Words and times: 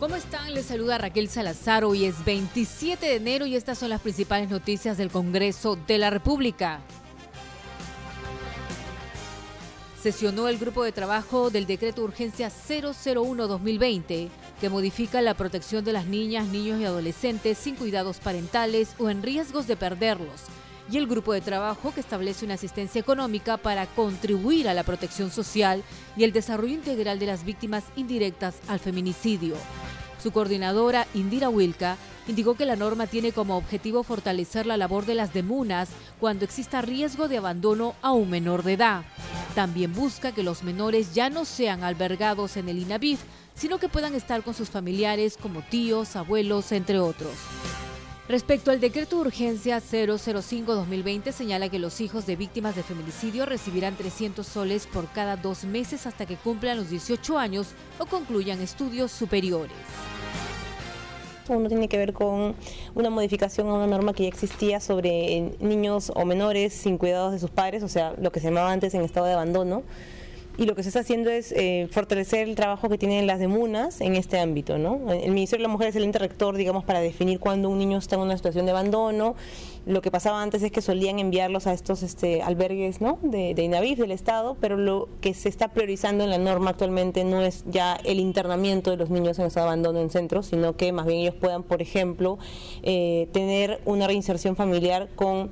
¿Cómo 0.00 0.16
están? 0.16 0.52
Les 0.52 0.66
saluda 0.66 0.98
Raquel 0.98 1.28
Salazar. 1.28 1.84
Hoy 1.84 2.04
es 2.04 2.24
27 2.24 3.06
de 3.06 3.14
enero 3.14 3.46
y 3.46 3.54
estas 3.54 3.78
son 3.78 3.90
las 3.90 4.00
principales 4.00 4.50
noticias 4.50 4.98
del 4.98 5.08
Congreso 5.08 5.78
de 5.86 5.98
la 5.98 6.10
República. 6.10 6.80
Sesionó 10.02 10.48
el 10.48 10.58
grupo 10.58 10.82
de 10.82 10.90
trabajo 10.90 11.48
del 11.48 11.66
decreto 11.66 12.02
de 12.02 12.08
urgencia 12.08 12.50
001-2020 12.50 14.28
que 14.60 14.68
modifica 14.68 15.22
la 15.22 15.34
protección 15.34 15.84
de 15.84 15.92
las 15.92 16.06
niñas, 16.06 16.48
niños 16.48 16.80
y 16.80 16.84
adolescentes 16.84 17.56
sin 17.56 17.76
cuidados 17.76 18.18
parentales 18.18 18.96
o 18.98 19.10
en 19.10 19.22
riesgos 19.22 19.68
de 19.68 19.76
perderlos 19.76 20.42
y 20.90 20.98
el 20.98 21.06
grupo 21.06 21.32
de 21.32 21.40
trabajo 21.40 21.94
que 21.94 22.00
establece 22.00 22.44
una 22.44 22.54
asistencia 22.54 23.00
económica 23.00 23.56
para 23.56 23.86
contribuir 23.86 24.68
a 24.68 24.74
la 24.74 24.82
protección 24.82 25.30
social 25.30 25.82
y 26.16 26.24
el 26.24 26.32
desarrollo 26.32 26.74
integral 26.74 27.18
de 27.18 27.26
las 27.26 27.44
víctimas 27.44 27.84
indirectas 27.96 28.56
al 28.68 28.80
feminicidio. 28.80 29.54
Su 30.24 30.32
coordinadora, 30.32 31.06
Indira 31.12 31.50
Wilka, 31.50 31.98
indicó 32.26 32.54
que 32.54 32.64
la 32.64 32.76
norma 32.76 33.06
tiene 33.06 33.32
como 33.32 33.58
objetivo 33.58 34.02
fortalecer 34.02 34.64
la 34.64 34.78
labor 34.78 35.04
de 35.04 35.14
las 35.14 35.34
demunas 35.34 35.90
cuando 36.18 36.46
exista 36.46 36.80
riesgo 36.80 37.28
de 37.28 37.36
abandono 37.36 37.94
a 38.00 38.12
un 38.12 38.30
menor 38.30 38.62
de 38.62 38.72
edad. 38.72 39.04
También 39.54 39.92
busca 39.92 40.32
que 40.32 40.42
los 40.42 40.62
menores 40.62 41.12
ya 41.12 41.28
no 41.28 41.44
sean 41.44 41.84
albergados 41.84 42.56
en 42.56 42.70
el 42.70 42.78
INAVIF, 42.78 43.20
sino 43.54 43.76
que 43.76 43.90
puedan 43.90 44.14
estar 44.14 44.42
con 44.42 44.54
sus 44.54 44.70
familiares 44.70 45.36
como 45.36 45.60
tíos, 45.60 46.16
abuelos, 46.16 46.72
entre 46.72 47.00
otros. 47.00 47.34
Respecto 48.26 48.70
al 48.70 48.80
decreto 48.80 49.16
de 49.16 49.22
urgencia 49.28 49.82
005-2020 49.82 51.32
señala 51.32 51.68
que 51.68 51.78
los 51.78 52.00
hijos 52.00 52.24
de 52.24 52.36
víctimas 52.36 52.74
de 52.76 52.82
feminicidio 52.82 53.44
recibirán 53.44 53.94
300 53.94 54.46
soles 54.46 54.86
por 54.86 55.06
cada 55.12 55.36
dos 55.36 55.64
meses 55.64 56.06
hasta 56.06 56.24
que 56.24 56.36
cumplan 56.36 56.78
los 56.78 56.88
18 56.88 57.38
años 57.38 57.68
o 57.98 58.06
concluyan 58.06 58.62
estudios 58.62 59.12
superiores. 59.12 59.76
Uno 61.48 61.68
tiene 61.68 61.88
que 61.88 61.98
ver 61.98 62.12
con 62.12 62.54
una 62.94 63.10
modificación 63.10 63.68
a 63.68 63.74
una 63.74 63.86
norma 63.86 64.14
que 64.14 64.22
ya 64.22 64.28
existía 64.28 64.80
sobre 64.80 65.52
niños 65.60 66.10
o 66.14 66.24
menores 66.24 66.72
sin 66.72 66.96
cuidados 66.96 67.32
de 67.32 67.38
sus 67.38 67.50
padres, 67.50 67.82
o 67.82 67.88
sea, 67.88 68.14
lo 68.18 68.32
que 68.32 68.40
se 68.40 68.46
llamaba 68.46 68.72
antes 68.72 68.94
en 68.94 69.02
estado 69.02 69.26
de 69.26 69.34
abandono 69.34 69.82
y 70.56 70.66
lo 70.66 70.74
que 70.74 70.82
se 70.82 70.90
está 70.90 71.00
haciendo 71.00 71.30
es 71.30 71.52
eh, 71.52 71.88
fortalecer 71.90 72.48
el 72.48 72.54
trabajo 72.54 72.88
que 72.88 72.96
tienen 72.96 73.26
las 73.26 73.40
demunas 73.40 74.00
en 74.00 74.14
este 74.14 74.38
ámbito. 74.38 74.78
¿no? 74.78 75.12
El 75.12 75.32
Ministerio 75.32 75.64
de 75.64 75.68
la 75.68 75.72
Mujer 75.72 75.88
es 75.88 75.96
el 75.96 76.04
interrector, 76.04 76.56
digamos, 76.56 76.84
para 76.84 77.00
definir 77.00 77.40
cuándo 77.40 77.68
un 77.68 77.78
niño 77.78 77.98
está 77.98 78.16
en 78.16 78.22
una 78.22 78.36
situación 78.36 78.64
de 78.64 78.70
abandono. 78.70 79.34
Lo 79.84 80.00
que 80.00 80.10
pasaba 80.10 80.42
antes 80.42 80.62
es 80.62 80.70
que 80.70 80.80
solían 80.80 81.18
enviarlos 81.18 81.66
a 81.66 81.72
estos 81.72 82.02
este, 82.02 82.40
albergues 82.42 83.00
¿no? 83.00 83.18
de, 83.22 83.54
de 83.54 83.68
del 83.74 84.12
Estado, 84.12 84.56
pero 84.60 84.76
lo 84.76 85.08
que 85.20 85.34
se 85.34 85.48
está 85.48 85.68
priorizando 85.68 86.24
en 86.24 86.30
la 86.30 86.38
norma 86.38 86.70
actualmente 86.70 87.24
no 87.24 87.42
es 87.42 87.64
ya 87.66 87.98
el 88.04 88.20
internamiento 88.20 88.90
de 88.90 88.96
los 88.96 89.10
niños 89.10 89.38
en 89.38 89.46
estado 89.46 89.66
de 89.66 89.72
abandono 89.72 90.00
en 90.00 90.10
centros, 90.10 90.46
sino 90.46 90.76
que 90.76 90.92
más 90.92 91.04
bien 91.04 91.18
ellos 91.20 91.34
puedan, 91.34 91.64
por 91.64 91.82
ejemplo, 91.82 92.38
eh, 92.82 93.28
tener 93.32 93.80
una 93.84 94.06
reinserción 94.06 94.56
familiar 94.56 95.08
con 95.16 95.50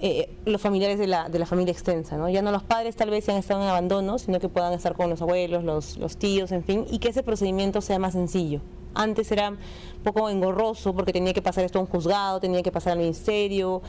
eh, 0.00 0.30
los 0.44 0.60
familiares 0.60 0.98
de 0.98 1.06
la, 1.06 1.28
de 1.28 1.38
la 1.38 1.46
familia 1.46 1.72
extensa, 1.72 2.16
¿no? 2.16 2.28
Ya 2.28 2.42
no 2.42 2.50
los 2.50 2.62
padres 2.62 2.96
tal 2.96 3.10
vez 3.10 3.28
han 3.28 3.36
estado 3.36 3.62
en 3.62 3.68
abandono, 3.68 4.18
sino 4.18 4.40
que 4.40 4.48
puedan 4.48 4.72
estar 4.72 4.94
con 4.94 5.10
los 5.10 5.22
abuelos, 5.22 5.64
los, 5.64 5.96
los 5.96 6.16
tíos, 6.16 6.52
en 6.52 6.64
fin, 6.64 6.86
y 6.90 6.98
que 6.98 7.08
ese 7.08 7.22
procedimiento 7.22 7.80
sea 7.80 7.98
más 7.98 8.12
sencillo. 8.12 8.60
Antes 8.94 9.30
era 9.30 9.50
un 9.50 10.02
poco 10.02 10.28
engorroso 10.28 10.94
porque 10.94 11.12
tenía 11.12 11.32
que 11.32 11.42
pasar 11.42 11.64
esto 11.64 11.78
a 11.78 11.82
un 11.82 11.88
juzgado, 11.88 12.40
tenía 12.40 12.62
que 12.62 12.72
pasar 12.72 12.92
al 12.94 12.98
ministerio, 12.98 13.82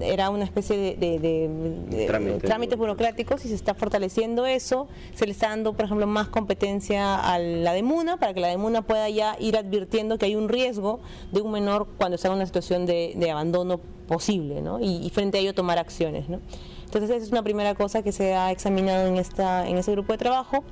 era 0.00 0.30
una 0.30 0.44
especie 0.44 0.96
de, 0.96 2.40
trámites 2.42 2.78
burocráticos 2.78 3.44
y 3.44 3.48
se 3.48 3.54
está 3.54 3.74
fortaleciendo 3.74 4.46
eso, 4.46 4.88
se 5.14 5.26
le 5.26 5.32
está 5.32 5.50
dando, 5.50 5.72
por 5.72 5.84
ejemplo, 5.84 6.06
más 6.06 6.28
competencia 6.28 7.16
a 7.16 7.38
la 7.38 7.72
DEMUNA 7.72 8.18
para 8.18 8.34
que 8.34 8.40
la 8.40 8.48
DEMUNA 8.48 8.82
pueda 8.82 9.08
ya 9.08 9.36
ir 9.38 9.56
advirtiendo 9.56 10.18
que 10.18 10.26
hay 10.26 10.36
un 10.36 10.48
riesgo 10.48 11.00
de 11.32 11.40
un 11.40 11.52
menor 11.52 11.86
cuando 11.98 12.16
está 12.16 12.28
en 12.28 12.34
una 12.34 12.46
situación 12.46 12.86
de, 12.86 13.30
abandono 13.30 13.80
posible 14.08 14.60
¿no? 14.60 14.80
y, 14.80 15.06
y, 15.06 15.10
frente 15.10 15.38
a 15.38 15.40
ello 15.40 15.54
tomar 15.54 15.78
acciones. 15.78 16.28
¿no? 16.28 16.40
Entonces 16.90 17.10
esa 17.10 17.24
es 17.24 17.30
una 17.30 17.44
primera 17.44 17.76
cosa 17.76 18.02
que 18.02 18.10
se 18.10 18.34
ha 18.34 18.50
examinado 18.50 19.06
en, 19.06 19.16
esta, 19.16 19.68
en 19.68 19.78
ese 19.78 19.92
grupo 19.92 20.12
de 20.12 20.18
trabajo. 20.18 20.64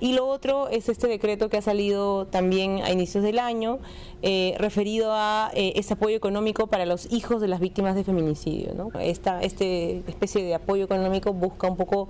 Y 0.00 0.14
lo 0.14 0.26
otro 0.26 0.68
es 0.68 0.88
este 0.88 1.06
decreto 1.06 1.50
que 1.50 1.58
ha 1.58 1.62
salido 1.62 2.26
también 2.26 2.82
a 2.82 2.90
inicios 2.90 3.22
del 3.22 3.38
año, 3.38 3.78
eh, 4.22 4.54
referido 4.58 5.12
a 5.12 5.50
eh, 5.52 5.74
ese 5.76 5.92
apoyo 5.92 6.16
económico 6.16 6.66
para 6.68 6.86
los 6.86 7.12
hijos 7.12 7.42
de 7.42 7.48
las 7.48 7.60
víctimas 7.60 7.94
de 7.94 8.04
feminicidio. 8.04 8.72
¿no? 8.74 8.88
Esta 8.98 9.42
este 9.42 9.98
especie 10.06 10.42
de 10.42 10.54
apoyo 10.54 10.84
económico 10.84 11.34
busca 11.34 11.68
un 11.68 11.76
poco 11.76 12.08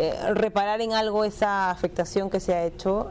eh, 0.00 0.14
reparar 0.34 0.80
en 0.80 0.92
algo 0.92 1.24
esa 1.24 1.70
afectación 1.70 2.30
que 2.30 2.40
se 2.40 2.54
ha 2.54 2.64
hecho 2.64 3.10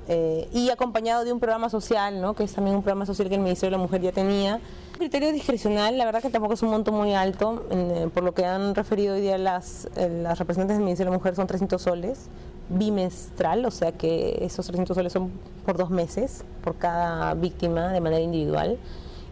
y 0.53 0.70
acompañado 0.70 1.25
de 1.25 1.34
un 1.34 1.40
programa 1.40 1.70
social, 1.70 2.22
¿no? 2.22 2.34
que 2.34 2.44
es 2.44 2.53
también 2.53 2.75
un 2.75 2.81
programa 2.81 3.06
social 3.06 3.28
que 3.28 3.36
el 3.36 3.42
Ministerio 3.42 3.75
de 3.75 3.78
la 3.78 3.84
Mujer 3.84 4.02
ya 4.02 4.12
tenía. 4.12 4.59
Criterio 4.98 5.31
discrecional, 5.31 5.98
la 5.98 6.06
verdad 6.06 6.22
que 6.22 6.30
tampoco 6.30 6.56
es 6.56 6.64
un 6.64 6.70
monto 6.70 6.92
muy 6.92 7.14
alto, 7.14 7.66
por 8.14 8.24
lo 8.24 8.34
que 8.34 8.46
han 8.46 8.74
referido 8.74 9.16
hoy 9.16 9.22
día 9.22 9.38
las, 9.38 9.88
las 9.96 10.40
representantes 10.40 10.78
del 10.78 10.86
Ministerio 10.86 11.12
de 11.12 11.18
la 11.18 11.20
Mujer 11.20 11.36
son 11.36 11.46
300 11.46 11.80
soles 11.80 12.30
bimestral, 12.70 13.66
o 13.66 13.72
sea 13.72 13.92
que 13.92 14.40
esos 14.42 14.66
300 14.66 14.96
soles 14.96 15.14
son 15.14 15.31
por 15.66 15.78
dos 15.78 15.90
meses, 15.90 16.44
por 16.64 16.75
cada 16.75 17.34
víctima 17.34 17.90
de 17.90 18.02
manera 18.02 18.22
individual. 18.22 18.78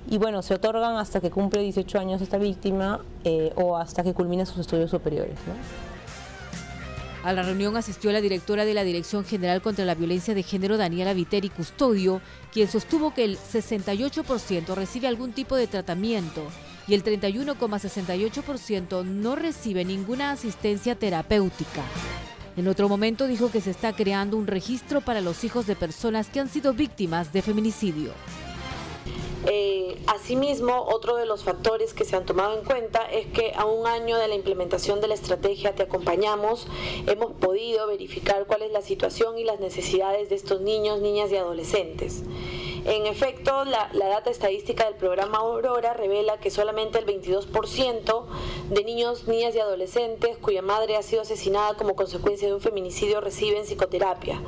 Y 0.08 0.18
bueno, 0.18 0.42
se 0.42 0.54
otorgan 0.54 0.98
hasta 0.98 1.20
que 1.20 1.32
cumple 1.32 1.62
18 1.62 2.00
años 2.00 2.22
esta 2.22 2.38
víctima 2.38 3.02
eh, 3.24 3.52
o 3.56 3.76
hasta 3.76 4.04
que 4.04 4.14
culmine 4.14 4.46
sus 4.46 4.60
estudios 4.60 4.92
superiores. 4.92 5.38
A 7.26 7.34
la 7.34 7.42
reunión 7.42 7.76
asistió 7.76 8.12
la 8.12 8.22
directora 8.22 8.66
de 8.66 8.76
la 8.76 8.84
Dirección 8.84 9.26
General 9.26 9.60
contra 9.60 9.84
la 9.84 9.96
Violencia 9.96 10.36
de 10.36 10.44
Género, 10.44 10.78
Daniela 10.78 11.16
Viteri 11.16 11.50
Custodio, 11.50 12.22
quien 12.54 12.68
sostuvo 12.68 13.16
que 13.16 13.24
el 13.24 13.40
68% 13.40 14.76
recibe 14.76 15.08
algún 15.08 15.34
tipo 15.34 15.56
de 15.56 15.66
tratamiento 15.66 16.44
y 16.88 16.94
el 16.94 17.04
31,68% 17.04 19.04
no 19.04 19.36
recibe 19.36 19.84
ninguna 19.86 20.34
asistencia 20.34 20.94
terapéutica. 20.94 21.82
En 22.58 22.68
otro 22.68 22.88
momento 22.88 23.26
dijo 23.26 23.50
que 23.50 23.60
se 23.60 23.72
está 23.72 23.94
creando 23.94 24.38
un 24.38 24.46
registro 24.46 25.02
para 25.02 25.20
los 25.20 25.44
hijos 25.44 25.66
de 25.66 25.76
personas 25.76 26.28
que 26.28 26.40
han 26.40 26.48
sido 26.48 26.76
víctimas 26.76 27.34
de 27.34 27.42
feminicidio. 27.42 28.12
Eh, 29.48 29.98
asimismo, 30.08 30.86
otro 30.88 31.16
de 31.18 31.26
los 31.26 31.44
factores 31.44 31.94
que 31.94 32.04
se 32.04 32.16
han 32.16 32.26
tomado 32.26 32.58
en 32.58 32.66
cuenta 32.66 33.06
es 33.12 33.28
que 33.28 33.54
a 33.56 33.66
un 33.66 33.86
año 33.86 34.18
de 34.18 34.28
la 34.28 34.36
implementación 34.36 35.02
de 35.02 35.08
la 35.08 35.14
estrategia 35.14 35.76
Te 35.76 35.84
Acompañamos, 35.84 36.68
hemos 37.06 37.32
podido 37.34 37.88
verificar 37.88 38.46
cuál 38.48 38.64
es 38.64 38.72
la 38.72 38.82
situación 38.82 39.38
y 39.38 39.44
las 39.44 39.60
necesidades 39.60 40.30
de 40.30 40.36
estos 40.36 40.62
niños, 40.62 41.00
niñas 41.00 41.32
y 41.32 41.38
adolescentes. 41.38 42.24
En 42.86 43.08
efecto, 43.08 43.66
la, 43.66 43.90
data 43.94 44.30
estadística 44.30 44.86
del 44.86 44.94
programa 44.94 45.40
Aurora 45.40 45.94
revela 45.94 46.40
que 46.40 46.52
solamente 46.52 47.00
el 47.00 47.06
22% 47.08 48.26
de 48.70 48.84
niños, 48.84 49.28
niñas 49.28 49.56
y 49.56 49.60
adolescentes 49.60 50.38
cuya 50.38 50.62
madre 50.62 50.96
ha 50.96 51.02
sido 51.02 51.24
asesinada 51.24 51.74
como 51.78 51.96
consecuencia 51.96 52.48
de 52.48 52.54
un 52.54 52.62
feminicidio 52.62 53.22
reciben 53.22 53.64
psicoterapia. 53.64 54.40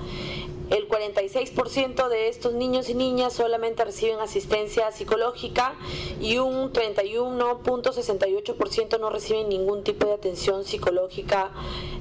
El 0.70 0.90
46% 0.90 2.10
de 2.10 2.28
estos 2.28 2.54
niños 2.54 2.90
y 2.90 2.94
niñas 2.94 3.32
solamente 3.34 3.86
reciben 3.86 4.20
asistencia 4.20 4.92
psicológica 4.92 5.76
y 6.20 6.40
un 6.40 6.74
31.68% 6.74 9.00
no 9.00 9.10
reciben 9.10 9.48
ningún 9.48 9.84
tipo 9.84 10.08
de 10.08 10.14
atención 10.14 10.66
psicológica 10.66 11.54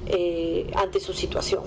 eh, 0.07 0.69
ante 0.75 0.99
su 0.99 1.13
situación. 1.13 1.63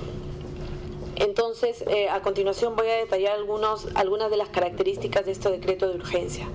Entonces, 1.17 1.83
eh, 1.87 2.09
a 2.09 2.23
continuación 2.23 2.77
voy 2.77 2.89
a 2.89 2.97
detallar 2.97 3.35
algunas 3.35 4.31
de 4.31 4.37
las 4.37 4.49
características 4.49 5.27
de 5.27 5.33
este 5.33 5.51
decreto 5.51 5.89
de 5.89 5.97
urgencia. 5.97 6.49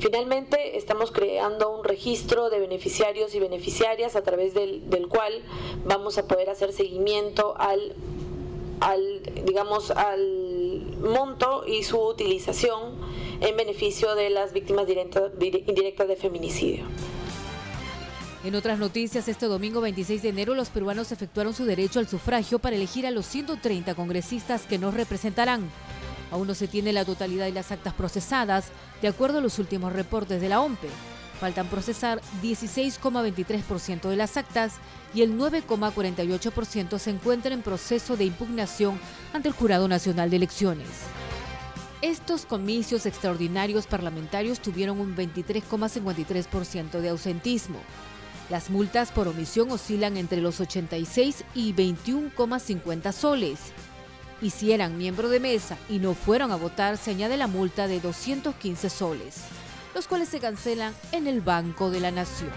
Finalmente, 0.00 0.78
estamos 0.78 1.10
creando 1.10 1.76
un 1.76 1.82
registro 1.82 2.50
de 2.50 2.60
beneficiarios 2.60 3.34
y 3.34 3.40
beneficiarias 3.40 4.14
a 4.14 4.22
través 4.22 4.54
del, 4.54 5.08
cual 5.08 5.42
vamos 5.84 6.18
a 6.18 6.28
poder 6.28 6.50
hacer 6.50 6.72
seguimiento 6.72 7.56
al, 7.58 7.96
al, 8.80 9.22
digamos, 9.46 9.90
al 9.90 10.96
monto 11.00 11.64
y 11.66 11.82
su 11.82 11.98
utilización 11.98 12.94
en 13.40 13.56
beneficio 13.56 14.14
de 14.14 14.30
las 14.30 14.52
víctimas 14.52 14.86
indirectas 14.88 16.08
de 16.08 16.16
feminicidio. 16.16 16.84
En 18.44 18.54
otras 18.54 18.78
noticias, 18.78 19.26
este 19.26 19.46
domingo 19.46 19.80
26 19.80 20.22
de 20.22 20.28
enero 20.28 20.54
los 20.54 20.70
peruanos 20.70 21.10
efectuaron 21.10 21.54
su 21.54 21.64
derecho 21.64 21.98
al 21.98 22.08
sufragio 22.08 22.58
para 22.58 22.76
elegir 22.76 23.06
a 23.06 23.10
los 23.10 23.26
130 23.26 23.94
congresistas 23.94 24.62
que 24.62 24.78
nos 24.78 24.94
representarán. 24.94 25.68
Aún 26.30 26.46
no 26.46 26.54
se 26.54 26.68
tiene 26.68 26.92
la 26.92 27.04
totalidad 27.04 27.46
de 27.46 27.52
las 27.52 27.72
actas 27.72 27.94
procesadas, 27.94 28.66
de 29.02 29.08
acuerdo 29.08 29.38
a 29.38 29.42
los 29.42 29.58
últimos 29.58 29.92
reportes 29.92 30.40
de 30.40 30.48
la 30.48 30.60
OMPE. 30.60 30.88
Faltan 31.40 31.68
procesar 31.68 32.20
16,23% 32.42 34.08
de 34.08 34.16
las 34.16 34.36
actas 34.36 34.74
y 35.14 35.22
el 35.22 35.38
9,48% 35.38 36.98
se 36.98 37.10
encuentra 37.10 37.54
en 37.54 37.62
proceso 37.62 38.16
de 38.16 38.24
impugnación 38.24 38.98
ante 39.32 39.48
el 39.48 39.54
Jurado 39.54 39.86
Nacional 39.86 40.30
de 40.30 40.36
Elecciones. 40.36 40.88
Estos 42.02 42.44
comicios 42.44 43.06
extraordinarios 43.06 43.86
parlamentarios 43.86 44.60
tuvieron 44.60 45.00
un 45.00 45.16
23,53% 45.16 47.00
de 47.00 47.08
ausentismo. 47.08 47.80
Las 48.50 48.70
multas 48.70 49.10
por 49.10 49.28
omisión 49.28 49.70
oscilan 49.70 50.16
entre 50.16 50.40
los 50.40 50.60
86 50.60 51.44
y 51.54 51.74
21,50 51.74 53.12
soles. 53.12 53.58
Y 54.40 54.50
si 54.50 54.72
eran 54.72 54.96
miembro 54.96 55.28
de 55.28 55.40
mesa 55.40 55.76
y 55.88 55.98
no 55.98 56.14
fueron 56.14 56.52
a 56.52 56.56
votar, 56.56 56.96
se 56.96 57.10
añade 57.10 57.36
la 57.36 57.48
multa 57.48 57.88
de 57.88 58.00
215 58.00 58.88
soles, 58.90 59.42
los 59.98 60.06
cuales 60.06 60.28
se 60.28 60.38
cancelan 60.38 60.94
en 61.10 61.26
el 61.26 61.40
Banco 61.40 61.90
de 61.90 61.98
la 61.98 62.12
Nación. 62.12 62.52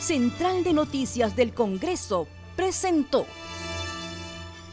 Central 0.00 0.64
de 0.64 0.72
Noticias 0.72 1.36
del 1.36 1.54
Congreso 1.54 2.26
presentó 2.56 3.24